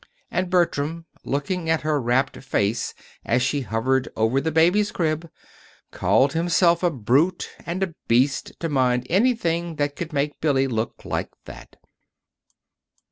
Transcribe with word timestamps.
And 0.31 0.49
Bertram, 0.49 1.05
looking 1.23 1.69
at 1.69 1.81
her 1.81 2.01
rapt 2.01 2.35
face 2.37 2.95
as 3.23 3.43
she 3.43 3.61
hovered 3.61 4.09
over 4.15 4.41
the 4.41 4.51
baby's 4.51 4.91
crib, 4.91 5.29
called 5.91 6.33
himself 6.33 6.81
a 6.81 6.89
brute 6.89 7.47
and 7.67 7.83
a 7.83 7.93
beast 8.07 8.53
to 8.61 8.67
mind 8.67 9.05
anything 9.11 9.75
that 9.75 9.95
could 9.95 10.11
make 10.11 10.41
Billy 10.41 10.65
look 10.65 11.05
like 11.05 11.29
that. 11.45 11.75